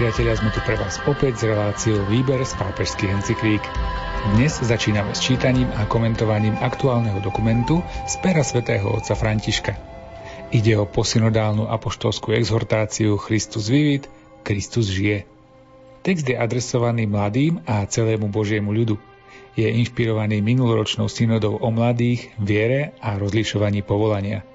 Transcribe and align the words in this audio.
Priatelia, 0.00 0.32
sme 0.32 0.48
tu 0.48 0.64
pre 0.64 0.80
vás 0.80 0.96
opäť 1.04 1.32
s 1.36 1.42
reláciou 1.44 2.08
Výber 2.08 2.40
z 2.40 2.56
pápežských 2.56 3.20
encyklík. 3.20 3.60
Dnes 4.32 4.56
začíname 4.56 5.12
s 5.12 5.20
čítaním 5.20 5.68
a 5.76 5.84
komentovaním 5.84 6.56
aktuálneho 6.56 7.20
dokumentu 7.20 7.84
z 8.08 8.16
pera 8.24 8.40
svätého 8.40 8.88
otca 8.96 9.12
Františka. 9.12 9.76
Ide 10.56 10.80
o 10.80 10.88
posynodálnu 10.88 11.68
apoštolskú 11.68 12.32
exhortáciu 12.32 13.20
Christus 13.20 13.68
vivit, 13.68 14.08
Kristus 14.40 14.88
žije. 14.88 15.28
Text 16.00 16.24
je 16.24 16.32
adresovaný 16.32 17.04
mladým 17.04 17.60
a 17.68 17.84
celému 17.84 18.32
Božiemu 18.32 18.72
ľudu. 18.72 18.96
Je 19.52 19.68
inšpirovaný 19.68 20.40
minuloročnou 20.40 21.12
synodou 21.12 21.60
o 21.60 21.68
mladých, 21.68 22.32
viere 22.40 22.96
a 23.04 23.20
rozlišovaní 23.20 23.84
povolania. 23.84 24.48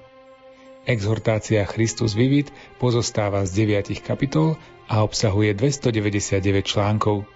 Exhortácia 0.86 1.66
Christus 1.66 2.14
vivit 2.14 2.54
pozostáva 2.78 3.42
z 3.42 3.66
deviatich 3.66 4.06
kapitol 4.06 4.54
a 4.86 5.02
obsahuje 5.02 5.50
299 5.58 6.62
článkov. 6.62 7.26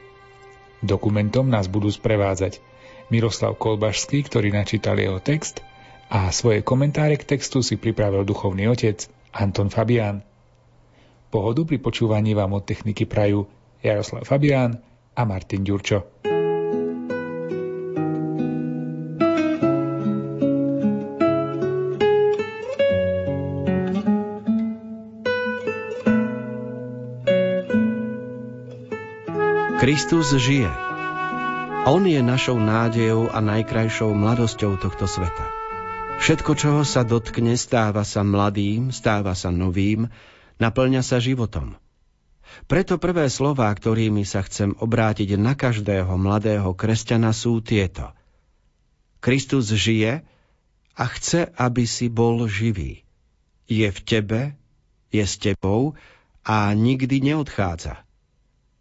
Dokumentom 0.81 1.51
nás 1.51 1.67
budú 1.67 1.91
sprevádzať 1.91 2.63
Miroslav 3.11 3.59
Kolbašský, 3.59 4.23
ktorý 4.31 4.55
načítal 4.55 4.97
jeho 4.97 5.19
text 5.19 5.67
a 6.07 6.31
svoje 6.31 6.63
komentáre 6.63 7.19
k 7.19 7.27
textu 7.37 7.61
si 7.61 7.75
pripravil 7.75 8.23
duchovný 8.23 8.71
otec 8.71 9.11
Anton 9.35 9.67
Fabián. 9.69 10.23
Pohodu 11.31 11.67
pri 11.67 11.79
počúvaní 11.83 12.39
vám 12.39 12.55
od 12.55 12.67
techniky 12.67 13.07
prajú 13.07 13.47
Jaroslav 13.83 14.27
Fabián 14.27 14.79
a 15.15 15.23
Martin 15.27 15.67
Ďurčo. 15.67 16.23
Kristus 30.01 30.33
žije. 30.33 30.73
On 31.85 32.01
je 32.01 32.25
našou 32.25 32.57
nádejou 32.57 33.29
a 33.29 33.45
najkrajšou 33.45 34.17
mladosťou 34.17 34.81
tohto 34.81 35.05
sveta. 35.05 35.45
Všetko, 36.25 36.57
čoho 36.57 36.83
sa 36.89 37.05
dotkne, 37.05 37.53
stáva 37.61 38.01
sa 38.09 38.25
mladým, 38.25 38.97
stáva 38.97 39.37
sa 39.37 39.53
novým, 39.53 40.09
naplňa 40.57 41.05
sa 41.05 41.21
životom. 41.21 41.77
Preto 42.65 42.97
prvé 42.97 43.29
slová, 43.29 43.69
ktorými 43.69 44.25
sa 44.25 44.41
chcem 44.41 44.73
obrátiť 44.73 45.37
na 45.37 45.53
každého 45.53 46.17
mladého 46.17 46.73
kresťana 46.73 47.37
sú 47.37 47.61
tieto. 47.61 48.17
Kristus 49.21 49.69
žije 49.69 50.25
a 50.97 51.05
chce, 51.13 51.45
aby 51.61 51.85
si 51.85 52.09
bol 52.09 52.49
živý. 52.49 53.05
Je 53.69 53.85
v 53.85 54.01
tebe, 54.01 54.57
je 55.13 55.29
s 55.29 55.37
tebou 55.37 55.93
a 56.41 56.73
nikdy 56.73 57.21
neodchádza. 57.21 58.01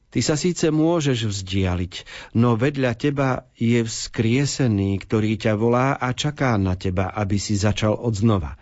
Ty 0.10 0.26
sa 0.26 0.34
síce 0.34 0.74
môžeš 0.74 1.30
vzdialiť, 1.30 1.94
no 2.34 2.58
vedľa 2.58 2.98
teba 2.98 3.45
je 3.54 3.86
vzkriesený, 3.86 4.98
ktorý 5.06 5.38
ťa 5.38 5.54
volá 5.54 5.94
a 5.94 6.17
čaká 6.17 6.58
na 6.58 6.73
teba, 6.73 7.14
aby 7.14 7.38
si 7.38 7.54
začal 7.54 7.94
od 7.94 8.17
znova. 8.17 8.58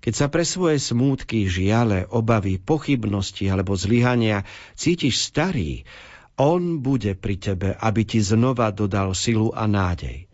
Keď 0.00 0.14
sa 0.16 0.32
pre 0.32 0.48
svoje 0.48 0.80
smútky, 0.80 1.44
žiale, 1.44 2.08
obavy, 2.08 2.56
pochybnosti 2.56 3.44
alebo 3.44 3.76
zlyhania 3.76 4.48
cítiš 4.72 5.20
starý, 5.20 5.84
on 6.40 6.80
bude 6.80 7.12
pri 7.12 7.36
tebe, 7.36 7.76
aby 7.76 8.08
ti 8.08 8.24
znova 8.24 8.72
dodal 8.72 9.12
silu 9.12 9.52
a 9.52 9.68
nádej. 9.68 10.32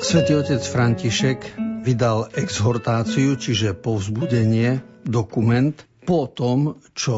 Svetý 0.00 0.32
otec 0.40 0.64
František 0.64 1.67
vydal 1.88 2.28
exhortáciu, 2.36 3.40
čiže 3.40 3.72
povzbudenie, 3.72 4.84
dokument 5.08 5.72
po 6.04 6.28
tom, 6.28 6.76
čo 6.92 7.16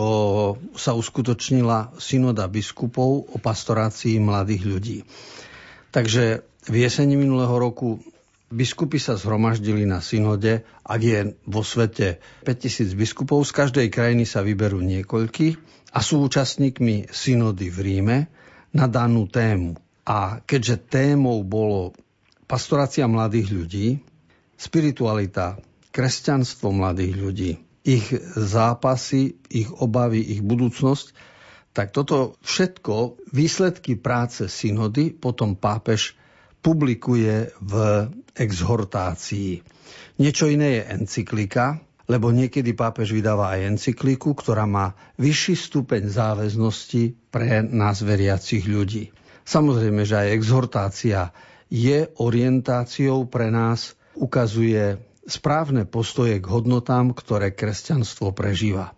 sa 0.79 0.95
uskutočnila 0.95 1.99
synoda 1.99 2.47
biskupov 2.47 3.35
o 3.35 3.37
pastorácii 3.43 4.23
mladých 4.23 4.63
ľudí. 4.67 4.99
Takže 5.91 6.47
v 6.71 6.75
jeseni 6.79 7.19
minulého 7.19 7.51
roku 7.55 7.99
biskupy 8.51 9.03
sa 9.03 9.19
zhromaždili 9.19 9.87
na 9.87 9.99
synode, 9.99 10.63
ak 10.87 11.01
je 11.03 11.35
vo 11.51 11.67
svete 11.67 12.23
5000 12.47 12.95
biskupov, 12.95 13.43
z 13.47 13.55
každej 13.55 13.87
krajiny 13.91 14.23
sa 14.23 14.43
vyberú 14.47 14.79
niekoľky 14.83 15.59
a 15.91 15.99
sú 15.99 16.23
účastníkmi 16.27 17.11
synody 17.11 17.71
v 17.75 17.79
Ríme 17.83 18.19
na 18.71 18.87
danú 18.87 19.27
tému. 19.27 19.79
A 20.07 20.43
keďže 20.43 20.83
témou 20.91 21.43
bolo 21.47 21.95
pastorácia 22.51 23.07
mladých 23.07 23.49
ľudí, 23.55 23.89
spiritualita, 24.61 25.57
kresťanstvo 25.89 26.69
mladých 26.69 27.15
ľudí, 27.17 27.53
ich 27.81 28.13
zápasy, 28.37 29.41
ich 29.49 29.73
obavy, 29.73 30.21
ich 30.21 30.45
budúcnosť, 30.45 31.17
tak 31.73 31.97
toto 31.97 32.37
všetko, 32.45 33.25
výsledky 33.33 33.97
práce 33.97 34.53
synody, 34.53 35.17
potom 35.17 35.57
pápež 35.57 36.13
publikuje 36.61 37.57
v 37.57 37.75
exhortácii. 38.37 39.65
Niečo 40.21 40.45
iné 40.53 40.77
je 40.77 40.83
encyklika, 40.93 41.81
lebo 42.11 42.35
niekedy 42.35 42.77
pápež 42.77 43.17
vydáva 43.17 43.57
aj 43.57 43.79
encykliku, 43.79 44.37
ktorá 44.37 44.69
má 44.69 44.93
vyšší 45.17 45.55
stupeň 45.57 46.11
záväznosti 46.11 47.33
pre 47.33 47.65
nás 47.65 48.03
veriacich 48.05 48.67
ľudí. 48.67 49.15
Samozrejme, 49.47 50.05
že 50.05 50.27
aj 50.27 50.35
exhortácia 50.37 51.33
je 51.71 52.11
orientáciou 52.19 53.31
pre 53.31 53.49
nás 53.49 53.95
ukazuje 54.17 54.99
správne 55.27 55.87
postoje 55.87 56.43
k 56.43 56.47
hodnotám, 56.51 57.15
ktoré 57.15 57.55
kresťanstvo 57.55 58.35
prežíva. 58.35 58.97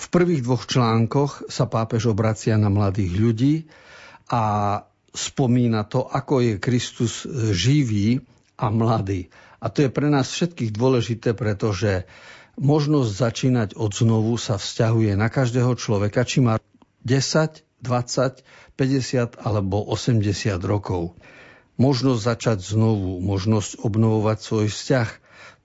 V 0.00 0.06
prvých 0.08 0.46
dvoch 0.46 0.64
článkoch 0.64 1.52
sa 1.52 1.68
pápež 1.68 2.08
obracia 2.08 2.56
na 2.56 2.72
mladých 2.72 3.12
ľudí 3.20 3.54
a 4.32 4.42
spomína 5.12 5.84
to, 5.84 6.06
ako 6.06 6.40
je 6.40 6.52
Kristus 6.62 7.26
živý 7.52 8.24
a 8.56 8.72
mladý. 8.72 9.28
A 9.60 9.68
to 9.68 9.84
je 9.84 9.90
pre 9.92 10.08
nás 10.08 10.32
všetkých 10.32 10.72
dôležité, 10.72 11.36
pretože 11.36 12.08
možnosť 12.56 13.10
začínať 13.12 13.68
od 13.76 13.92
znovu 13.92 14.40
sa 14.40 14.56
vzťahuje 14.56 15.20
na 15.20 15.28
každého 15.28 15.76
človeka, 15.76 16.24
či 16.24 16.40
má 16.40 16.56
10, 17.04 17.60
20, 17.84 18.40
50 18.76 19.36
alebo 19.36 19.84
80 19.84 20.24
rokov 20.64 21.12
možnosť 21.80 22.20
začať 22.20 22.58
znovu, 22.60 23.24
možnosť 23.24 23.80
obnovovať 23.80 24.38
svoj 24.38 24.66
vzťah. 24.68 25.08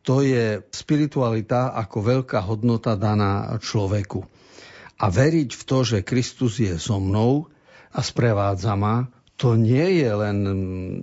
To 0.07 0.23
je 0.23 0.63
spiritualita 0.71 1.75
ako 1.75 1.97
veľká 1.99 2.39
hodnota 2.47 2.95
daná 2.95 3.59
človeku. 3.59 4.23
A 4.95 5.11
veriť 5.11 5.51
v 5.51 5.63
to, 5.67 5.77
že 5.83 6.07
Kristus 6.07 6.63
je 6.63 6.79
so 6.79 7.03
mnou 7.03 7.51
a 7.91 7.99
sprevádza 7.99 8.79
ma, 8.79 9.11
to 9.35 9.59
nie 9.59 9.99
je 9.99 10.09
len, 10.15 10.39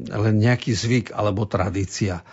len 0.09 0.35
nejaký 0.41 0.73
zvyk 0.73 1.13
alebo 1.13 1.45
tradícia. 1.45 2.25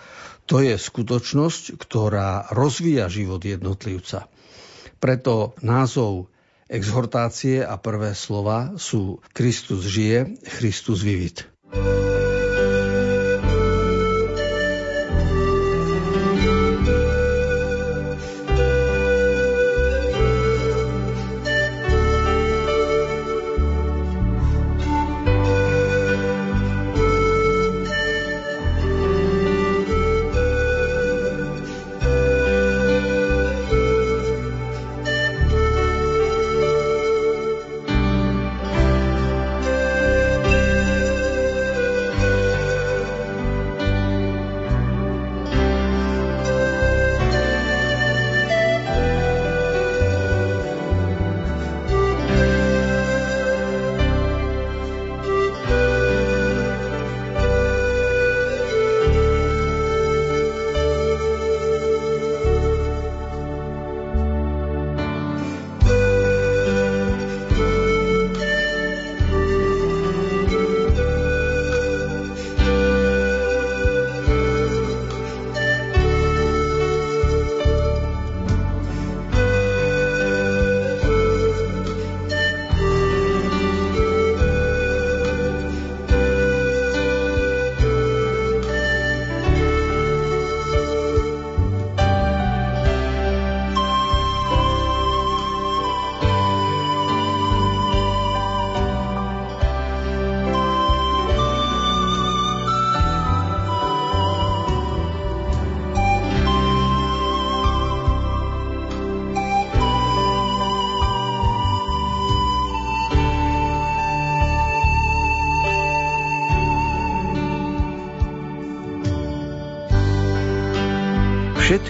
To 0.47 0.63
je 0.63 0.79
skutočnosť, 0.79 1.75
ktorá 1.75 2.47
rozvíja 2.55 3.11
život 3.11 3.43
jednotlivca. 3.43 4.31
Preto 5.03 5.53
názov 5.59 6.31
exhortácie 6.71 7.59
a 7.59 7.75
prvé 7.75 8.15
slova 8.15 8.79
sú 8.79 9.19
Kristus 9.35 9.83
žije, 9.83 10.39
Kristus 10.61 11.03
vivit. 11.03 11.49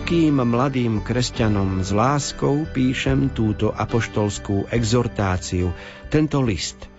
Všetkým 0.09 0.41
mladým 0.41 1.05
kresťanom 1.05 1.85
s 1.85 1.93
láskou 1.93 2.65
píšem 2.65 3.29
túto 3.29 3.69
apoštolskú 3.69 4.65
exhortáciu, 4.73 5.69
tento 6.09 6.41
list. 6.41 6.89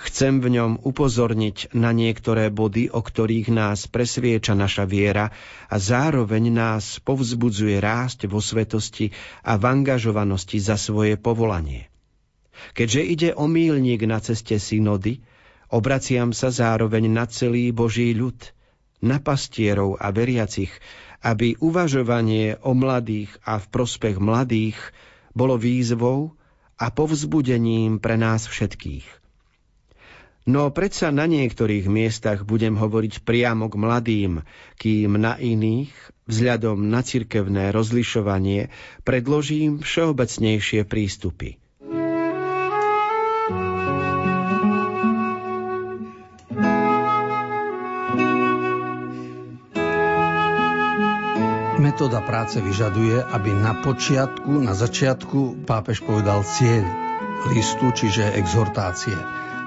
Chcem 0.00 0.40
v 0.40 0.56
ňom 0.56 0.80
upozorniť 0.80 1.76
na 1.76 1.92
niektoré 1.92 2.48
body, 2.48 2.88
o 2.88 3.04
ktorých 3.04 3.52
nás 3.52 3.84
presvieča 3.84 4.56
naša 4.56 4.88
viera 4.88 5.28
a 5.68 5.76
zároveň 5.76 6.48
nás 6.48 7.04
povzbudzuje 7.04 7.84
rásť 7.84 8.32
vo 8.32 8.40
svetosti 8.40 9.12
a 9.44 9.60
v 9.60 9.68
angažovanosti 9.68 10.56
za 10.56 10.80
svoje 10.80 11.20
povolanie. 11.20 11.92
Keďže 12.72 13.02
ide 13.04 13.30
o 13.36 13.44
mílnik 13.44 14.08
na 14.08 14.24
ceste 14.24 14.56
synody, 14.56 15.20
obraciam 15.68 16.32
sa 16.32 16.48
zároveň 16.48 17.12
na 17.12 17.28
celý 17.28 17.76
Boží 17.76 18.16
ľud, 18.16 18.40
na 19.04 19.20
pastierov 19.20 20.00
a 20.00 20.08
veriacich, 20.16 20.72
aby 21.22 21.58
uvažovanie 21.58 22.58
o 22.62 22.72
mladých 22.74 23.34
a 23.42 23.58
v 23.58 23.66
prospech 23.68 24.22
mladých 24.22 24.78
bolo 25.34 25.58
výzvou 25.58 26.38
a 26.78 26.94
povzbudením 26.94 27.98
pre 27.98 28.14
nás 28.14 28.46
všetkých. 28.46 29.06
No 30.48 30.72
predsa 30.72 31.12
na 31.12 31.28
niektorých 31.28 31.92
miestach 31.92 32.48
budem 32.48 32.80
hovoriť 32.80 33.20
priamo 33.20 33.68
k 33.68 33.74
mladým, 33.76 34.32
kým 34.80 35.20
na 35.20 35.36
iných, 35.36 35.92
vzhľadom 36.24 36.88
na 36.88 37.04
cirkevné 37.04 37.68
rozlišovanie, 37.68 38.72
predložím 39.04 39.84
všeobecnejšie 39.84 40.88
prístupy. 40.88 41.60
Metóda 51.98 52.22
práce 52.22 52.62
vyžaduje, 52.62 53.26
aby 53.26 53.50
na 53.58 53.74
počiatku, 53.82 54.62
na 54.62 54.70
začiatku 54.70 55.66
pápež 55.66 56.06
povedal 56.06 56.46
cieľ 56.46 56.86
listu, 57.50 57.90
čiže 57.90 58.38
exhortácie. 58.38 59.18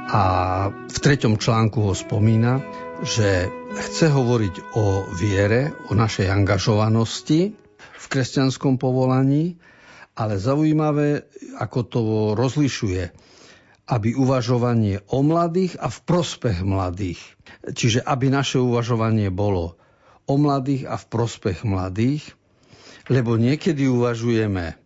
A 0.08 0.24
v 0.72 0.98
treťom 1.04 1.36
článku 1.36 1.84
ho 1.84 1.92
spomína, 1.92 2.64
že 3.04 3.52
chce 3.76 4.16
hovoriť 4.16 4.80
o 4.80 5.12
viere, 5.12 5.76
o 5.92 5.92
našej 5.92 6.32
angažovanosti 6.32 7.52
v 8.00 8.06
kresťanskom 8.08 8.80
povolaní, 8.80 9.60
ale 10.16 10.40
zaujímavé, 10.40 11.28
ako 11.60 11.80
to 11.84 12.02
rozlišuje, 12.40 13.12
aby 13.92 14.16
uvažovanie 14.16 15.04
o 15.12 15.20
mladých 15.20 15.76
a 15.84 15.92
v 15.92 16.00
prospech 16.08 16.64
mladých. 16.64 17.20
Čiže 17.76 18.00
aby 18.08 18.32
naše 18.32 18.56
uvažovanie 18.56 19.28
bolo 19.28 19.81
o 20.32 20.40
mladých 20.40 20.88
a 20.88 20.96
v 20.96 21.06
prospech 21.12 21.68
mladých, 21.68 22.24
lebo 23.12 23.36
niekedy 23.36 23.92
uvažujeme 23.92 24.80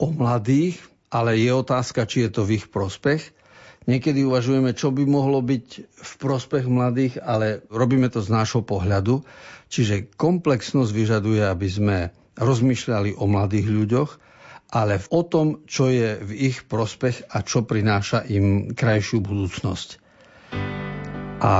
o 0.00 0.08
mladých, 0.08 0.80
ale 1.12 1.36
je 1.36 1.52
otázka, 1.52 2.08
či 2.08 2.24
je 2.24 2.30
to 2.32 2.42
v 2.48 2.56
ich 2.56 2.66
prospech. 2.72 3.36
Niekedy 3.86 4.24
uvažujeme, 4.24 4.72
čo 4.72 4.90
by 4.90 5.04
mohlo 5.04 5.44
byť 5.44 5.66
v 5.84 6.12
prospech 6.18 6.66
mladých, 6.66 7.20
ale 7.22 7.62
robíme 7.68 8.08
to 8.08 8.24
z 8.24 8.32
nášho 8.32 8.64
pohľadu. 8.64 9.22
Čiže 9.68 10.16
komplexnosť 10.16 10.90
vyžaduje, 10.90 11.44
aby 11.44 11.68
sme 11.70 11.96
rozmýšľali 12.34 13.20
o 13.20 13.24
mladých 13.28 13.68
ľuďoch, 13.68 14.10
ale 14.74 14.98
o 15.14 15.22
tom, 15.22 15.62
čo 15.70 15.86
je 15.92 16.18
v 16.18 16.32
ich 16.50 16.66
prospech 16.66 17.30
a 17.30 17.46
čo 17.46 17.62
prináša 17.62 18.26
im 18.26 18.74
krajšiu 18.74 19.22
budúcnosť. 19.22 20.02
A 21.38 21.54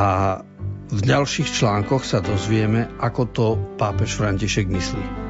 v 0.87 1.01
ďalších 1.03 1.51
článkoch 1.51 2.07
sa 2.07 2.23
dozvieme, 2.23 2.87
ako 3.03 3.23
to 3.35 3.47
pápež 3.75 4.15
František 4.15 4.71
myslí. 4.71 5.26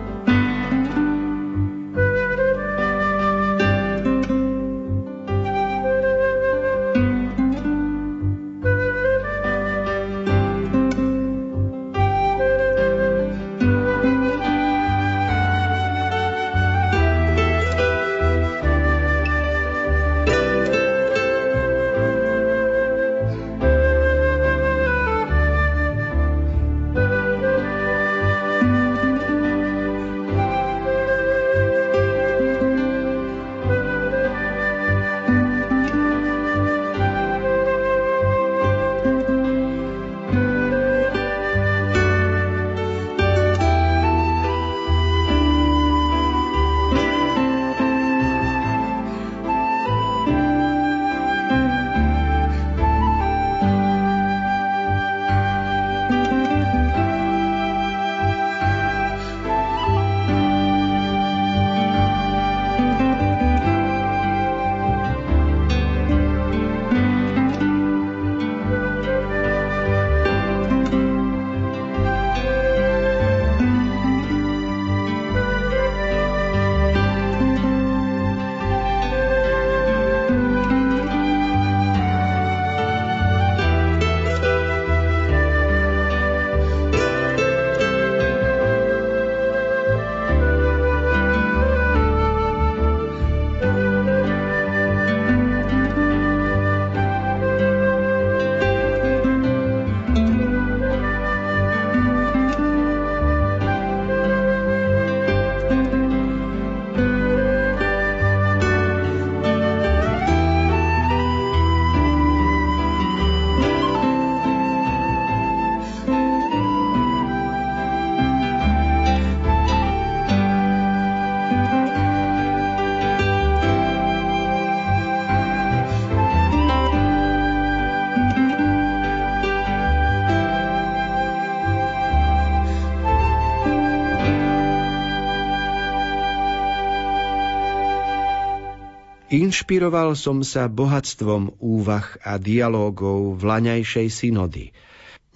Inšpiroval 139.47 140.19
som 140.19 140.43
sa 140.43 140.67
bohatstvom 140.67 141.63
úvah 141.63 142.19
a 142.27 142.35
dialógov 142.35 143.39
v 143.39 143.47
laňajšej 143.47 144.09
synody. 144.11 144.75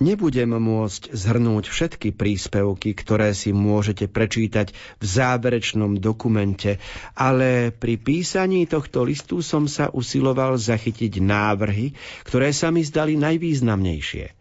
Nebudem 0.03 0.51
môcť 0.51 1.15
zhrnúť 1.15 1.71
všetky 1.71 2.11
príspevky, 2.19 2.99
ktoré 2.99 3.31
si 3.39 3.55
môžete 3.55 4.11
prečítať 4.11 4.75
v 4.99 5.05
záverečnom 5.07 6.03
dokumente, 6.03 6.83
ale 7.15 7.71
pri 7.71 8.03
písaní 8.03 8.67
tohto 8.67 9.07
listu 9.07 9.47
som 9.47 9.71
sa 9.71 9.95
usiloval 9.95 10.59
zachytiť 10.59 11.23
návrhy, 11.23 11.95
ktoré 12.27 12.51
sa 12.51 12.75
mi 12.75 12.83
zdali 12.83 13.15
najvýznamnejšie– 13.15 14.27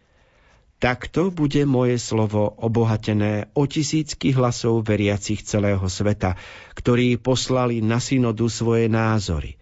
Takto 0.80 1.28
bude 1.28 1.68
moje 1.68 2.00
slovo 2.00 2.56
obohatené 2.56 3.52
o 3.52 3.68
tisícky 3.68 4.32
hlasov 4.32 4.88
veriacich 4.88 5.44
celého 5.44 5.84
sveta, 5.92 6.40
ktorí 6.72 7.20
poslali 7.20 7.84
na 7.84 8.00
synodu 8.00 8.48
svoje 8.48 8.88
názory. 8.88 9.59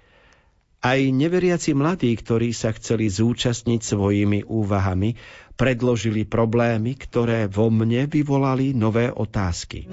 Aj 0.78 1.02
neveriaci 1.02 1.74
mladí, 1.74 2.14
ktorí 2.14 2.54
sa 2.54 2.70
chceli 2.70 3.10
zúčastniť 3.10 3.82
svojimi 3.82 4.46
úvahami, 4.46 5.18
predložili 5.58 6.30
problémy, 6.30 6.94
ktoré 6.94 7.50
vo 7.50 7.74
mne 7.74 8.06
vyvolali 8.06 8.78
nové 8.78 9.10
otázky. 9.10 9.90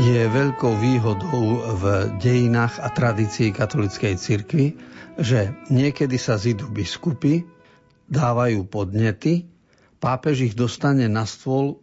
Je 0.00 0.22
veľkou 0.28 0.74
výhodou 0.76 1.64
v 1.80 1.84
dejinách 2.20 2.84
a 2.84 2.92
tradícii 2.92 3.48
katolickej 3.48 4.14
cirkvi, 4.20 4.76
že 5.16 5.56
niekedy 5.72 6.20
sa 6.20 6.36
zidú 6.36 6.68
biskupy, 6.68 7.48
dávajú 8.12 8.68
podnety, 8.68 9.48
pápež 10.04 10.52
ich 10.52 10.54
dostane 10.58 11.08
na 11.08 11.24
stôl 11.24 11.80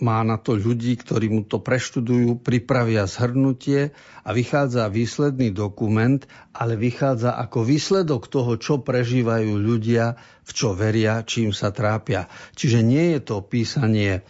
má 0.00 0.20
na 0.26 0.36
to 0.40 0.56
ľudí, 0.56 0.96
ktorí 0.98 1.30
mu 1.32 1.42
to 1.46 1.60
preštudujú, 1.62 2.40
pripravia 2.42 3.08
zhrnutie 3.08 3.94
a 4.22 4.30
vychádza 4.34 4.88
výsledný 4.92 5.52
dokument, 5.52 6.22
ale 6.52 6.76
vychádza 6.76 7.36
ako 7.36 7.64
výsledok 7.64 8.28
toho, 8.28 8.56
čo 8.60 8.82
prežívajú 8.82 9.56
ľudia, 9.56 10.16
v 10.46 10.50
čo 10.50 10.76
veria, 10.76 11.24
čím 11.26 11.50
sa 11.50 11.72
trápia. 11.72 12.30
Čiže 12.54 12.80
nie 12.84 13.16
je 13.16 13.20
to 13.24 13.42
písanie 13.42 14.22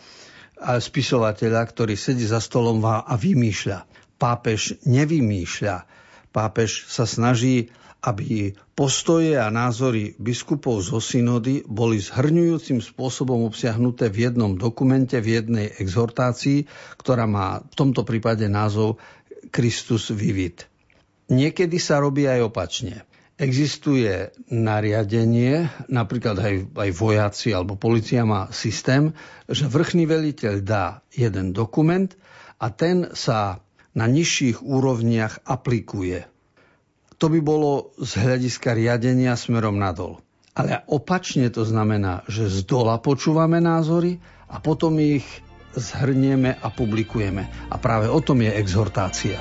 spisovateľa, 0.57 1.63
ktorý 1.69 1.95
sedí 1.95 2.25
za 2.25 2.41
stolom 2.41 2.81
a 2.85 3.15
vymýšľa. 3.15 3.85
Pápež 4.17 4.81
nevymýšľa. 4.89 5.85
Pápež 6.33 6.89
sa 6.89 7.05
snaží, 7.05 7.69
aby 8.07 8.55
postoje 8.79 9.35
a 9.35 9.51
názory 9.51 10.15
biskupov 10.15 10.79
zo 10.87 11.03
synody 11.03 11.67
boli 11.67 11.99
zhrňujúcim 11.99 12.79
spôsobom 12.79 13.43
obsiahnuté 13.43 14.07
v 14.07 14.31
jednom 14.31 14.55
dokumente, 14.55 15.19
v 15.19 15.43
jednej 15.43 15.75
exhortácii, 15.75 16.71
ktorá 16.95 17.27
má 17.27 17.67
v 17.67 17.75
tomto 17.75 18.07
prípade 18.07 18.47
názov 18.47 19.03
Kristus 19.51 20.15
Vivit. 20.15 20.71
Niekedy 21.27 21.83
sa 21.83 21.99
robí 21.99 22.31
aj 22.31 22.47
opačne 22.47 23.03
existuje 23.37 24.33
nariadenie, 24.49 25.69
napríklad 25.93 26.41
aj, 26.41 26.55
aj 26.73 26.91
vojaci 26.97 27.53
alebo 27.53 27.77
policia 27.77 28.25
má 28.25 28.49
systém, 28.49 29.13
že 29.45 29.69
vrchný 29.69 30.09
veliteľ 30.09 30.65
dá 30.65 31.05
jeden 31.13 31.53
dokument 31.53 32.09
a 32.57 32.73
ten 32.73 33.13
sa 33.13 33.61
na 33.93 34.09
nižších 34.09 34.65
úrovniach 34.65 35.45
aplikuje. 35.45 36.25
To 37.17 37.27
by 37.33 37.41
bolo 37.41 37.97
z 37.97 38.13
hľadiska 38.21 38.77
riadenia 38.77 39.33
smerom 39.35 39.81
nadol. 39.81 40.21
Ale 40.57 40.85
opačne 40.89 41.49
to 41.53 41.65
znamená, 41.65 42.25
že 42.29 42.49
z 42.49 42.65
dola 42.65 42.97
počúvame 43.01 43.61
názory 43.61 44.21
a 44.49 44.61
potom 44.61 44.97
ich 45.01 45.25
zhrnieme 45.77 46.57
a 46.57 46.69
publikujeme. 46.73 47.69
A 47.69 47.77
práve 47.77 48.09
o 48.09 48.21
tom 48.25 48.41
je 48.41 48.53
exhortácia. 48.57 49.37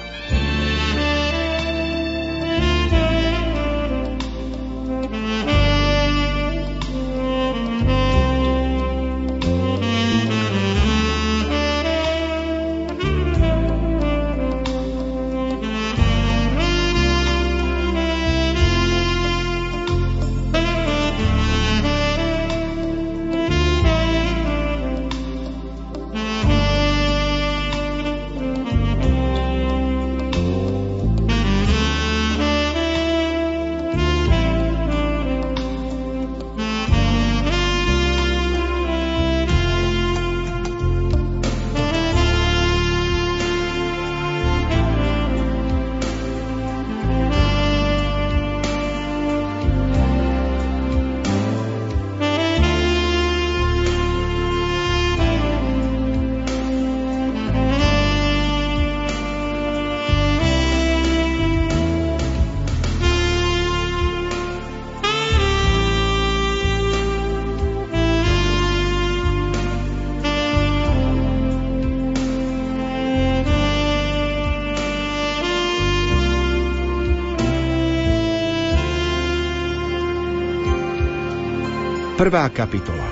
Prvá 82.25 82.49
kapitola 82.49 83.05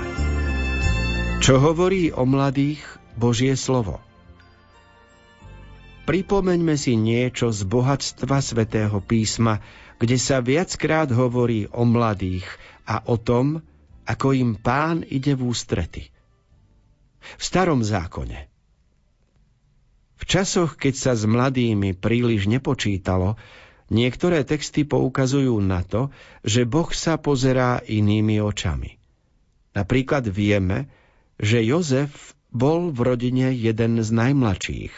Čo 1.38 1.62
hovorí 1.62 2.10
o 2.10 2.26
mladých 2.26 2.82
Božie 3.14 3.54
slovo? 3.54 4.02
Pripomeňme 6.02 6.74
si 6.74 6.98
niečo 6.98 7.54
z 7.54 7.62
bohatstva 7.62 8.42
svätého 8.42 8.98
písma, 8.98 9.62
kde 10.02 10.18
sa 10.18 10.42
viackrát 10.42 11.14
hovorí 11.14 11.70
o 11.70 11.86
mladých 11.86 12.42
a 12.90 13.06
o 13.06 13.14
tom, 13.14 13.62
ako 14.02 14.34
im 14.34 14.58
pán 14.58 15.06
ide 15.06 15.38
v 15.38 15.46
ústrety. 15.46 16.10
V 17.22 17.42
starom 17.46 17.86
zákone. 17.86 18.50
V 20.18 20.22
časoch, 20.26 20.74
keď 20.74 20.94
sa 20.98 21.12
s 21.14 21.22
mladými 21.22 21.94
príliš 21.94 22.50
nepočítalo, 22.50 23.38
niektoré 23.94 24.42
texty 24.42 24.82
poukazujú 24.82 25.54
na 25.62 25.86
to, 25.86 26.10
že 26.42 26.66
Boh 26.66 26.90
sa 26.90 27.14
pozerá 27.14 27.78
inými 27.86 28.42
očami– 28.42 28.98
Napríklad 29.74 30.30
vieme, 30.30 30.86
že 31.36 31.60
Jozef 31.66 32.38
bol 32.54 32.94
v 32.94 32.98
rodine 33.02 33.50
jeden 33.50 33.98
z 33.98 34.08
najmladších. 34.14 34.94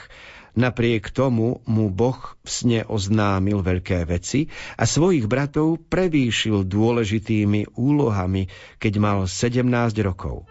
Napriek 0.57 1.13
tomu 1.13 1.61
mu 1.69 1.93
Boh 1.93 2.17
v 2.41 2.49
sne 2.49 2.81
oznámil 2.89 3.61
veľké 3.61 4.09
veci 4.09 4.49
a 4.81 4.89
svojich 4.89 5.29
bratov 5.29 5.85
prevýšil 5.93 6.65
dôležitými 6.65 7.77
úlohami, 7.77 8.49
keď 8.81 8.93
mal 8.97 9.19
17 9.29 9.69
rokov. 10.01 10.49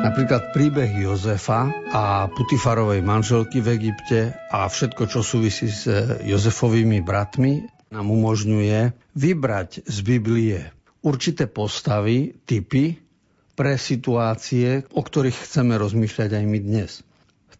Napríklad 0.00 0.56
príbeh 0.56 0.88
Jozefa 0.96 1.68
a 1.92 2.24
Putifarovej 2.32 3.04
manželky 3.04 3.60
v 3.60 3.76
Egypte 3.76 4.32
a 4.48 4.64
všetko, 4.64 5.04
čo 5.04 5.20
súvisí 5.20 5.68
s 5.68 5.84
Jozefovými 6.24 7.04
bratmi, 7.04 7.68
nám 7.92 8.08
umožňuje 8.08 8.96
vybrať 9.12 9.84
z 9.84 9.98
Biblie 10.00 10.56
určité 11.04 11.44
postavy, 11.44 12.32
typy 12.48 12.96
pre 13.52 13.76
situácie, 13.76 14.88
o 14.96 15.04
ktorých 15.04 15.36
chceme 15.44 15.76
rozmýšľať 15.76 16.30
aj 16.32 16.44
my 16.48 16.58
dnes. 16.64 16.90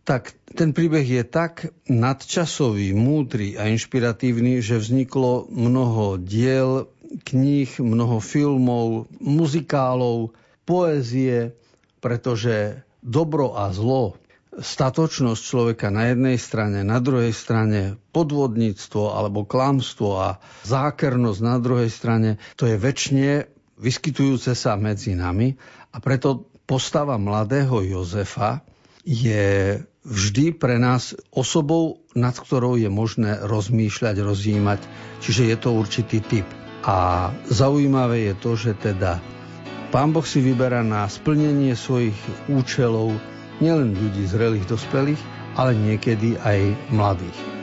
Tak 0.08 0.32
ten 0.56 0.72
príbeh 0.72 1.04
je 1.04 1.20
tak 1.28 1.68
nadčasový, 1.92 2.96
múdry 2.96 3.60
a 3.60 3.68
inšpiratívny, 3.68 4.64
že 4.64 4.80
vzniklo 4.80 5.44
mnoho 5.52 6.16
diel, 6.16 6.88
kníh, 7.28 7.68
mnoho 7.84 8.16
filmov, 8.16 9.12
muzikálov, 9.20 10.32
poézie, 10.64 11.52
pretože 12.00 12.82
dobro 13.00 13.56
a 13.56 13.72
zlo, 13.72 14.16
statočnosť 14.50 15.40
človeka 15.40 15.94
na 15.94 16.10
jednej 16.10 16.36
strane, 16.36 16.82
na 16.82 16.98
druhej 16.98 17.30
strane 17.30 17.96
podvodníctvo 18.10 19.14
alebo 19.14 19.46
klamstvo 19.46 20.08
a 20.18 20.28
zákernosť 20.66 21.40
na 21.40 21.56
druhej 21.62 21.86
strane, 21.86 22.42
to 22.58 22.66
je 22.66 22.74
väčšine 22.74 23.46
vyskytujúce 23.80 24.52
sa 24.52 24.76
medzi 24.76 25.16
nami 25.16 25.56
a 25.94 25.96
preto 26.02 26.50
postava 26.68 27.16
mladého 27.16 27.80
Jozefa 27.80 28.60
je 29.02 29.80
vždy 30.04 30.56
pre 30.56 30.76
nás 30.76 31.16
osobou, 31.32 32.04
nad 32.12 32.36
ktorou 32.36 32.76
je 32.76 32.92
možné 32.92 33.40
rozmýšľať, 33.42 34.16
rozjímať. 34.20 34.80
Čiže 35.24 35.42
je 35.50 35.56
to 35.56 35.70
určitý 35.72 36.18
typ. 36.20 36.46
A 36.84 37.28
zaujímavé 37.48 38.32
je 38.32 38.34
to, 38.38 38.56
že 38.56 38.72
teda 38.76 39.20
Pán 39.90 40.14
Boh 40.14 40.22
si 40.22 40.38
vyberá 40.38 40.86
na 40.86 41.10
splnenie 41.10 41.74
svojich 41.74 42.14
účelov 42.46 43.10
nielen 43.58 43.98
ľudí 43.98 44.22
zrelých, 44.22 44.70
dospelých, 44.70 45.18
ale 45.58 45.74
niekedy 45.74 46.38
aj 46.38 46.78
mladých. 46.94 47.59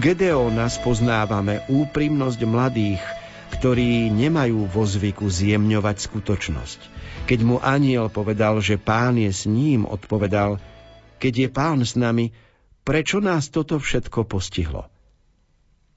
Gedeona 0.00 0.72
spoznávame 0.72 1.60
úprimnosť 1.68 2.40
mladých, 2.48 3.04
ktorí 3.52 4.08
nemajú 4.08 4.64
vo 4.64 4.88
zvyku 4.88 5.28
zjemňovať 5.28 5.96
skutočnosť. 6.00 6.80
Keď 7.28 7.38
mu 7.44 7.60
aniel 7.60 8.08
povedal, 8.08 8.64
že 8.64 8.80
pán 8.80 9.20
je 9.20 9.28
s 9.28 9.44
ním, 9.44 9.84
odpovedal, 9.84 10.56
keď 11.20 11.32
je 11.36 11.48
pán 11.52 11.84
s 11.84 12.00
nami, 12.00 12.32
prečo 12.80 13.20
nás 13.20 13.52
toto 13.52 13.76
všetko 13.76 14.24
postihlo? 14.24 14.88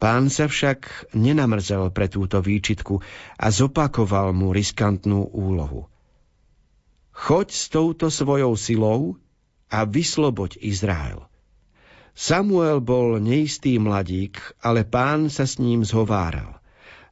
Pán 0.03 0.27
sa 0.27 0.51
však 0.51 1.15
nenamrzel 1.15 1.87
pre 1.95 2.11
túto 2.11 2.43
výčitku 2.43 2.99
a 3.39 3.47
zopakoval 3.55 4.35
mu 4.35 4.51
riskantnú 4.51 5.31
úlohu. 5.31 5.87
Choď 7.15 7.47
s 7.55 7.71
touto 7.71 8.11
svojou 8.11 8.59
silou 8.59 9.15
a 9.71 9.87
vysloboď 9.87 10.59
Izrael. 10.59 11.23
Samuel 12.13 12.77
bol 12.77 13.17
neistý 13.17 13.81
mladík, 13.81 14.37
ale 14.61 14.85
pán 14.85 15.33
sa 15.33 15.49
s 15.49 15.57
ním 15.57 15.81
zhováral. 15.81 16.61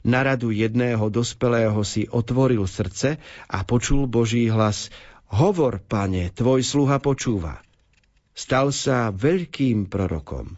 Na 0.02 0.26
radu 0.26 0.50
jedného 0.50 1.10
dospelého 1.10 1.82
si 1.86 2.10
otvoril 2.10 2.66
srdce 2.66 3.22
a 3.50 3.62
počul 3.66 4.10
Boží 4.10 4.50
hlas 4.50 4.94
Hovor, 5.30 5.82
pane, 5.82 6.30
tvoj 6.34 6.62
sluha 6.66 6.98
počúva. 7.02 7.62
Stal 8.34 8.74
sa 8.74 9.14
veľkým 9.14 9.90
prorokom. 9.90 10.58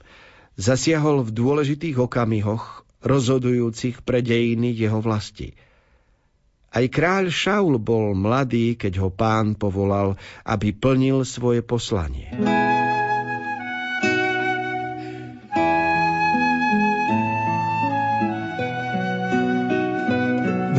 Zasiahol 0.55 1.27
v 1.27 1.31
dôležitých 1.33 1.97
okamihoch, 1.99 2.87
rozhodujúcich 3.03 4.01
pre 4.01 4.23
dejiny 4.23 4.71
jeho 4.71 5.03
vlasti. 5.03 5.55
Aj 6.73 6.85
kráľ 6.89 7.29
Šaul 7.29 7.77
bol 7.77 8.17
mladý, 8.17 8.73
keď 8.73 8.97
ho 9.03 9.09
pán 9.13 9.53
povolal, 9.53 10.17
aby 10.41 10.73
plnil 10.73 11.21
svoje 11.21 11.61
poslanie. 11.61 12.33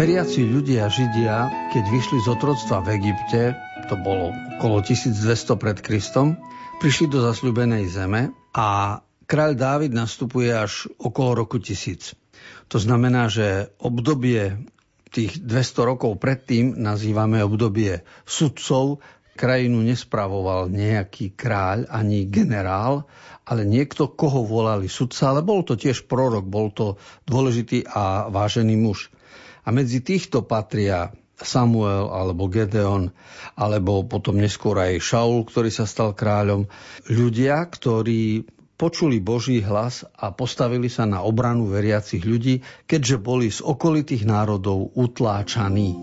Veriaci 0.04 0.44
ľudia 0.44 0.84
Židia, 0.92 1.48
keď 1.72 1.84
vyšli 1.88 2.20
z 2.20 2.36
otroctva 2.36 2.84
v 2.84 3.00
Egypte, 3.00 3.56
to 3.88 3.96
bolo 3.96 4.36
okolo 4.60 4.84
1200 4.84 5.16
pred 5.56 5.80
Kristom, 5.80 6.36
prišli 6.76 7.08
do 7.08 7.24
zasľubenej 7.24 7.88
zeme 7.88 8.28
a 8.52 9.00
kráľ 9.24 9.56
Dávid 9.56 9.96
nastupuje 9.96 10.52
až 10.52 10.92
okolo 11.00 11.40
roku 11.40 11.56
1000. 11.56 12.20
To 12.68 12.76
znamená, 12.76 13.32
že 13.32 13.72
obdobie 13.80 14.68
tých 15.08 15.40
200 15.40 15.88
rokov 15.96 16.20
predtým 16.20 16.76
nazývame 16.76 17.40
obdobie 17.40 18.04
sudcov. 18.28 19.00
Krajinu 19.40 19.80
nespravoval 19.88 20.68
nejaký 20.68 21.32
kráľ 21.32 21.88
ani 21.88 22.28
generál, 22.28 23.08
ale 23.48 23.64
niekto, 23.64 24.12
koho 24.12 24.44
volali 24.44 24.84
sudca, 24.84 25.32
ale 25.32 25.40
bol 25.40 25.64
to 25.64 25.80
tiež 25.80 26.04
prorok, 26.04 26.44
bol 26.44 26.68
to 26.68 27.00
dôležitý 27.24 27.88
a 27.88 28.28
vážený 28.28 28.76
muž. 28.76 29.08
A 29.64 29.68
medzi 29.72 30.04
týchto 30.04 30.44
patria 30.44 31.10
Samuel 31.34 32.12
alebo 32.14 32.46
Gedeon, 32.46 33.10
alebo 33.58 34.06
potom 34.06 34.38
neskôr 34.38 34.78
aj 34.78 35.02
Šaul, 35.02 35.42
ktorý 35.48 35.70
sa 35.72 35.88
stal 35.88 36.14
kráľom. 36.14 36.70
Ľudia, 37.10 37.66
ktorí 37.66 38.46
počuli 38.78 39.18
Boží 39.18 39.62
hlas 39.62 40.06
a 40.14 40.30
postavili 40.30 40.90
sa 40.90 41.06
na 41.06 41.22
obranu 41.22 41.70
veriacich 41.70 42.22
ľudí, 42.22 42.62
keďže 42.86 43.16
boli 43.18 43.50
z 43.50 43.62
okolitých 43.62 44.26
národov 44.26 44.94
utláčaní. 44.94 45.94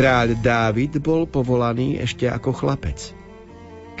Kráľ 0.00 0.40
Dávid 0.40 0.96
bol 0.96 1.28
povolaný 1.28 2.00
ešte 2.00 2.24
ako 2.24 2.56
chlapec. 2.56 3.12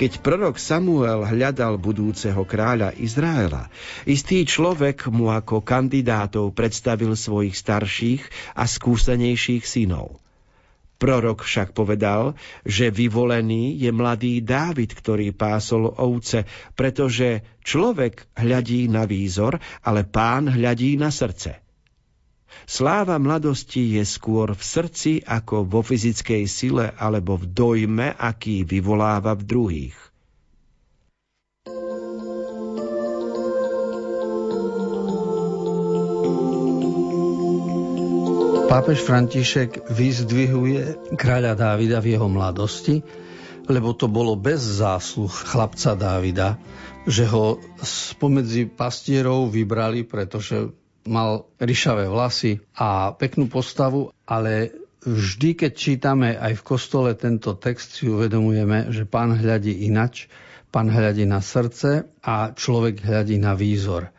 Keď 0.00 0.24
prorok 0.24 0.56
Samuel 0.56 1.28
hľadal 1.28 1.76
budúceho 1.76 2.40
kráľa 2.48 2.96
Izraela, 2.96 3.68
istý 4.08 4.48
človek 4.48 5.12
mu 5.12 5.28
ako 5.28 5.60
kandidátov 5.60 6.56
predstavil 6.56 7.12
svojich 7.12 7.52
starších 7.52 8.24
a 8.56 8.64
skúsenejších 8.64 9.60
synov. 9.68 10.24
Prorok 10.96 11.44
však 11.44 11.76
povedal, 11.76 12.32
že 12.64 12.88
vyvolený 12.88 13.76
je 13.76 13.92
mladý 13.92 14.40
Dávid, 14.40 14.96
ktorý 14.96 15.36
pásol 15.36 15.84
ovce, 15.84 16.48
pretože 16.72 17.44
človek 17.60 18.24
hľadí 18.40 18.88
na 18.88 19.04
výzor, 19.04 19.60
ale 19.84 20.08
pán 20.08 20.48
hľadí 20.48 20.96
na 20.96 21.12
srdce. 21.12 21.69
Sláva 22.66 23.18
mladosti 23.18 23.98
je 23.98 24.04
skôr 24.06 24.54
v 24.54 24.62
srdci 24.62 25.12
ako 25.26 25.66
vo 25.66 25.80
fyzickej 25.82 26.42
sile 26.46 26.86
alebo 26.94 27.34
v 27.38 27.50
dojme, 27.50 28.14
aký 28.14 28.62
vyvoláva 28.62 29.34
v 29.34 29.42
druhých. 29.46 29.98
Pápež 38.70 39.02
František 39.02 39.90
vyzdvihuje 39.90 41.14
kráľa 41.18 41.58
Dávida 41.58 41.98
v 41.98 42.14
jeho 42.14 42.30
mladosti, 42.30 43.02
lebo 43.66 43.98
to 43.98 44.06
bolo 44.06 44.38
bez 44.38 44.62
zásluh 44.62 45.26
chlapca 45.26 45.98
Dávida, 45.98 46.54
že 47.02 47.26
ho 47.26 47.58
spomedzi 47.82 48.70
pastierov 48.70 49.50
vybrali, 49.50 50.06
pretože 50.06 50.70
mal 51.06 51.48
ryšavé 51.56 52.08
vlasy 52.08 52.60
a 52.76 53.14
peknú 53.16 53.48
postavu, 53.48 54.12
ale 54.28 54.74
vždy, 55.04 55.56
keď 55.56 55.72
čítame 55.72 56.36
aj 56.36 56.60
v 56.60 56.66
kostole 56.66 57.10
tento 57.16 57.56
text, 57.56 57.96
si 57.96 58.08
uvedomujeme, 58.08 58.92
že 58.92 59.08
pán 59.08 59.32
hľadí 59.32 59.88
inač, 59.88 60.28
pán 60.68 60.92
hľadí 60.92 61.24
na 61.24 61.40
srdce 61.40 62.06
a 62.20 62.52
človek 62.52 63.00
hľadí 63.00 63.40
na 63.40 63.56
výzor. 63.56 64.12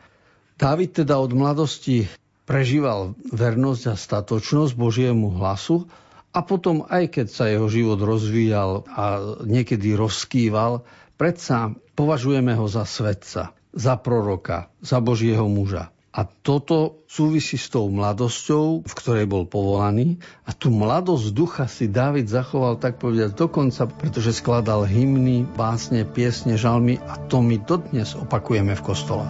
Dávid 0.57 0.93
teda 0.93 1.17
od 1.17 1.33
mladosti 1.33 2.05
prežíval 2.45 3.17
vernosť 3.31 3.83
a 3.89 3.95
statočnosť 3.95 4.73
Božiemu 4.77 5.33
hlasu 5.37 5.89
a 6.35 6.43
potom, 6.43 6.85
aj 6.87 7.17
keď 7.17 7.27
sa 7.31 7.45
jeho 7.49 7.67
život 7.71 7.99
rozvíjal 8.01 8.85
a 8.87 9.03
niekedy 9.45 9.95
rozkýval, 9.95 10.83
predsa 11.17 11.73
považujeme 11.95 12.55
ho 12.57 12.65
za 12.65 12.83
svetca, 12.85 13.53
za 13.71 13.93
proroka, 13.99 14.71
za 14.83 14.99
Božieho 14.99 15.47
muža. 15.47 15.93
A 16.11 16.27
toto 16.27 17.07
súvisí 17.07 17.55
s 17.55 17.71
tou 17.71 17.87
mladosťou, 17.87 18.83
v 18.83 18.93
ktorej 18.99 19.31
bol 19.31 19.47
povolaný. 19.47 20.19
A 20.43 20.51
tú 20.51 20.67
mladosť 20.67 21.31
ducha 21.31 21.65
si 21.71 21.87
Dávid 21.87 22.27
zachoval 22.27 22.83
tak 22.83 22.99
povedať 22.99 23.31
dokonca, 23.31 23.87
pretože 23.87 24.35
skladal 24.35 24.83
hymny, 24.83 25.47
básne, 25.47 26.03
piesne, 26.03 26.59
žalmy 26.59 26.99
a 27.07 27.15
to 27.31 27.39
my 27.39 27.55
dodnes 27.63 28.11
opakujeme 28.19 28.75
v 28.75 28.83
kostole. 28.83 29.23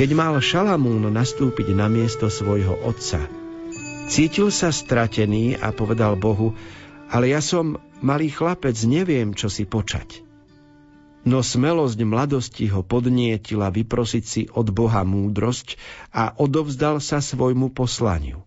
Keď 0.00 0.16
mal 0.16 0.32
Šalamún 0.40 1.12
nastúpiť 1.12 1.76
na 1.76 1.84
miesto 1.92 2.32
svojho 2.32 2.72
otca, 2.88 3.20
cítil 4.08 4.48
sa 4.48 4.72
stratený 4.72 5.60
a 5.60 5.76
povedal 5.76 6.16
Bohu, 6.16 6.56
ale 7.12 7.36
ja 7.36 7.44
som 7.44 7.76
malý 8.00 8.32
chlapec, 8.32 8.80
neviem, 8.88 9.36
čo 9.36 9.52
si 9.52 9.68
počať. 9.68 10.24
No 11.28 11.44
smelosť 11.44 12.00
mladosti 12.00 12.72
ho 12.72 12.80
podnietila 12.80 13.68
vyprosiť 13.68 14.24
si 14.24 14.48
od 14.48 14.72
Boha 14.72 15.04
múdrosť 15.04 15.76
a 16.16 16.32
odovzdal 16.32 17.04
sa 17.04 17.20
svojmu 17.20 17.68
poslaniu. 17.76 18.40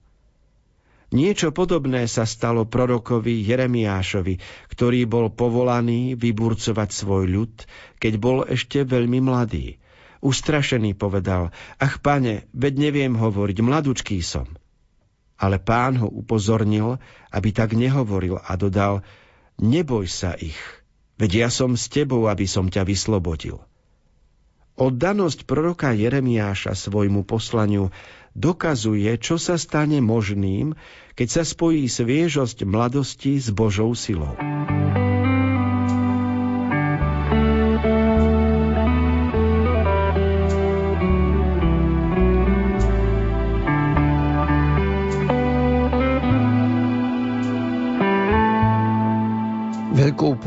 Niečo 1.14 1.54
podobné 1.54 2.10
sa 2.10 2.26
stalo 2.26 2.66
prorokovi 2.66 3.46
Jeremiášovi, 3.46 4.42
ktorý 4.74 5.06
bol 5.06 5.30
povolaný 5.30 6.18
vyburcovať 6.18 6.90
svoj 6.90 7.30
ľud, 7.30 7.54
keď 8.02 8.14
bol 8.18 8.42
ešte 8.42 8.82
veľmi 8.82 9.22
mladý. 9.22 9.78
Ustrašený 10.24 10.96
povedal, 10.96 11.52
ach 11.76 12.00
pane, 12.00 12.48
veď 12.56 12.74
neviem 12.80 13.12
hovoriť, 13.12 13.60
mladučký 13.60 14.24
som. 14.24 14.48
Ale 15.36 15.60
pán 15.60 16.00
ho 16.00 16.08
upozornil, 16.08 16.96
aby 17.28 17.52
tak 17.52 17.76
nehovoril 17.76 18.40
a 18.40 18.56
dodal, 18.56 19.04
neboj 19.60 20.08
sa 20.08 20.32
ich, 20.40 20.56
veď 21.20 21.32
ja 21.44 21.50
som 21.52 21.76
s 21.76 21.92
tebou, 21.92 22.32
aby 22.32 22.48
som 22.48 22.72
ťa 22.72 22.88
vyslobodil. 22.88 23.60
Oddanosť 24.80 25.44
proroka 25.44 25.92
Jeremiáša 25.92 26.72
svojmu 26.74 27.28
poslaniu 27.28 27.92
dokazuje, 28.32 29.12
čo 29.20 29.36
sa 29.36 29.60
stane 29.60 30.00
možným, 30.00 30.74
keď 31.20 31.28
sa 31.30 31.44
spojí 31.44 31.84
sviežosť 31.86 32.64
mladosti 32.64 33.38
s 33.38 33.52
Božou 33.52 33.94
silou. 33.94 34.34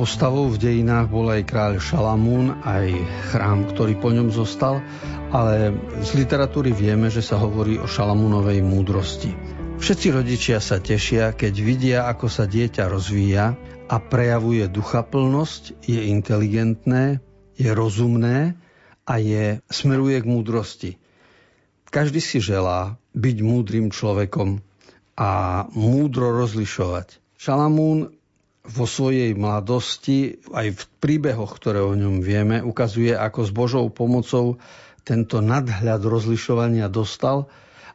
Postavou 0.06 0.46
v 0.54 0.62
dejinách 0.62 1.10
bol 1.10 1.26
aj 1.26 1.42
kráľ 1.50 1.82
Šalamún, 1.82 2.62
aj 2.62 2.94
chrám, 3.34 3.66
ktorý 3.66 3.98
po 3.98 4.14
ňom 4.14 4.30
zostal, 4.30 4.78
ale 5.34 5.74
z 5.98 6.22
literatúry 6.22 6.70
vieme, 6.70 7.10
že 7.10 7.26
sa 7.26 7.42
hovorí 7.42 7.74
o 7.82 7.90
Šalamúnovej 7.90 8.62
múdrosti. 8.62 9.34
Všetci 9.82 10.14
rodičia 10.14 10.62
sa 10.62 10.78
tešia, 10.78 11.34
keď 11.34 11.54
vidia, 11.58 11.98
ako 12.06 12.30
sa 12.30 12.46
dieťa 12.46 12.86
rozvíja 12.86 13.58
a 13.90 13.96
prejavuje 13.98 14.70
duchaplnosť, 14.70 15.82
je 15.90 15.98
inteligentné, 16.06 17.18
je 17.58 17.74
rozumné 17.74 18.54
a 19.10 19.18
je, 19.18 19.58
smeruje 19.66 20.22
k 20.22 20.30
múdrosti. 20.30 20.90
Každý 21.90 22.22
si 22.22 22.38
želá 22.38 22.94
byť 23.10 23.36
múdrym 23.42 23.90
človekom 23.90 24.62
a 25.18 25.66
múdro 25.74 26.30
rozlišovať. 26.30 27.18
Šalamún 27.42 28.14
vo 28.66 28.84
svojej 28.84 29.32
mladosti, 29.38 30.42
aj 30.50 30.74
v 30.74 30.82
príbehoch, 30.98 31.54
ktoré 31.56 31.82
o 31.82 31.94
ňom 31.94 32.20
vieme, 32.20 32.58
ukazuje, 32.60 33.14
ako 33.14 33.40
s 33.46 33.50
Božou 33.54 33.86
pomocou 33.88 34.58
tento 35.06 35.38
nadhľad 35.38 36.02
rozlišovania 36.02 36.90
dostal 36.90 37.46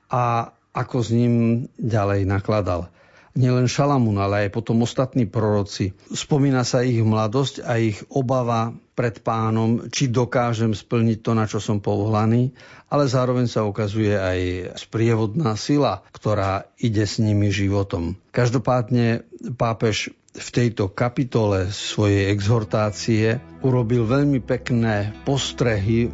a 0.08 0.56
ako 0.72 0.98
s 1.04 1.10
ním 1.12 1.34
ďalej 1.76 2.24
nakladal. 2.24 2.88
Nielen 3.32 3.72
Šalamún, 3.72 4.20
ale 4.20 4.48
aj 4.48 4.56
potom 4.56 4.84
ostatní 4.84 5.24
proroci. 5.24 5.96
Spomína 6.12 6.68
sa 6.68 6.84
ich 6.84 7.00
mladosť 7.00 7.64
a 7.64 7.80
ich 7.80 8.04
obava 8.12 8.76
pred 8.92 9.24
pánom, 9.24 9.88
či 9.88 10.12
dokážem 10.12 10.76
splniť 10.76 11.24
to, 11.24 11.32
na 11.32 11.48
čo 11.48 11.64
som 11.64 11.80
povolaný, 11.80 12.52
ale 12.92 13.08
zároveň 13.08 13.48
sa 13.48 13.64
ukazuje 13.64 14.12
aj 14.20 14.40
sprievodná 14.84 15.56
sila, 15.56 16.04
ktorá 16.12 16.68
ide 16.76 17.08
s 17.08 17.24
nimi 17.24 17.56
životom. 17.56 18.20
Každopádne 18.36 19.24
pápež 19.56 20.12
v 20.32 20.50
tejto 20.52 20.88
kapitole 20.88 21.68
svojej 21.68 22.32
exhortácie 22.32 23.44
urobil 23.68 24.08
veľmi 24.08 24.40
pekné 24.40 25.12
postrehy 25.28 26.08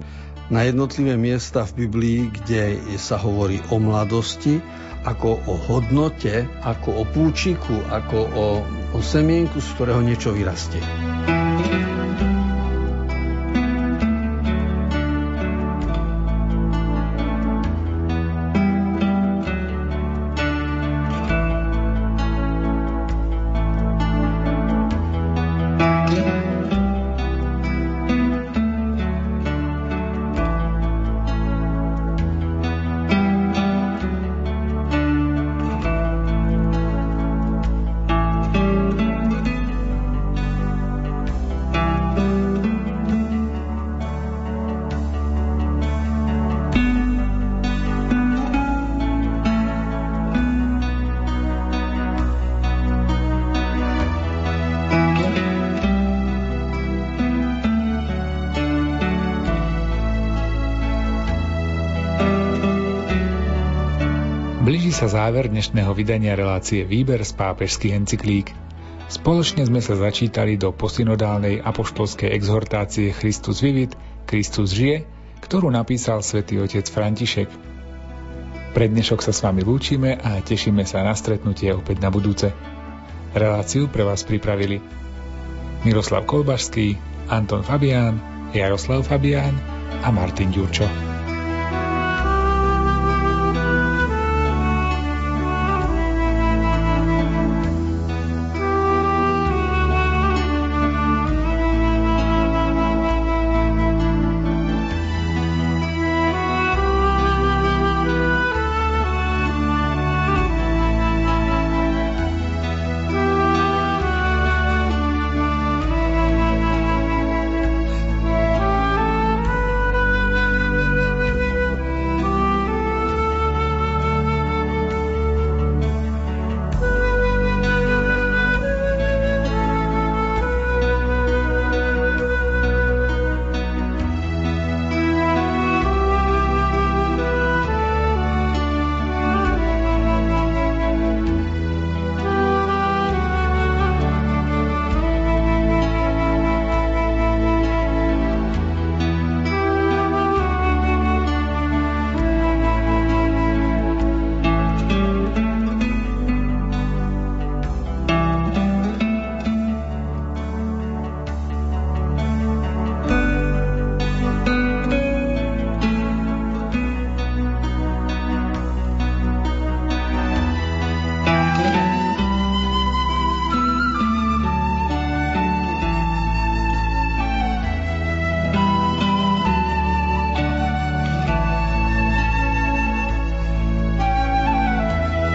na 0.49 0.65
jednotlivé 0.65 1.19
miesta 1.19 1.67
v 1.67 1.85
Biblii, 1.85 2.19
kde 2.31 2.81
sa 2.97 3.19
hovorí 3.19 3.61
o 3.69 3.77
mladosti, 3.77 4.57
ako 5.05 5.37
o 5.45 5.53
hodnote, 5.69 6.49
ako 6.65 6.89
o 6.99 7.03
púčiku, 7.05 7.77
ako 7.93 8.17
o, 8.33 8.47
o 8.95 8.99
semienku, 8.99 9.61
z 9.61 9.69
ktorého 9.77 10.01
niečo 10.01 10.33
vyrastie. 10.33 10.81
Sa 64.97 65.29
záver 65.29 65.45
dnešného 65.53 65.93
vydania 65.93 66.33
relácie 66.33 66.81
Výber 66.81 67.21
z 67.21 67.37
pápežských 67.37 67.93
encyklík. 67.93 68.49
Spoločne 69.05 69.61
sme 69.61 69.77
sa 69.77 69.93
začítali 69.93 70.57
do 70.57 70.73
posynodálnej 70.73 71.61
apoštolskej 71.61 72.33
exhortácie 72.33 73.13
Christus 73.13 73.61
vivit, 73.61 73.93
Kristus 74.25 74.73
žije, 74.73 75.05
ktorú 75.45 75.69
napísal 75.69 76.25
svätý 76.25 76.57
otec 76.57 76.81
František. 76.89 77.45
Pre 78.73 78.85
dnešok 78.89 79.21
sa 79.21 79.29
s 79.29 79.45
vami 79.45 79.61
lúčime 79.61 80.17
a 80.17 80.41
tešíme 80.41 80.81
sa 80.81 81.05
na 81.05 81.13
stretnutie 81.13 81.69
opäť 81.77 82.01
na 82.01 82.09
budúce. 82.09 82.49
Reláciu 83.37 83.93
pre 83.93 84.01
vás 84.01 84.25
pripravili 84.25 84.81
Miroslav 85.85 86.25
Kolbašský, 86.25 86.97
Anton 87.29 87.61
Fabián, 87.61 88.17
Jaroslav 88.49 89.05
Fabián 89.05 89.53
a 90.01 90.09
Martin 90.09 90.49
Ďurčo. 90.49 91.16